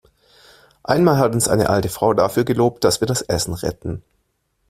Einmal 0.81 1.19
hat 1.19 1.35
uns 1.35 1.47
eine 1.47 1.69
alte 1.69 1.87
Frau 1.87 2.15
dafür 2.15 2.43
gelobt, 2.43 2.83
dass 2.83 3.01
wir 3.01 3.05
das 3.07 3.21
Essen 3.21 3.53
retten. 3.53 4.01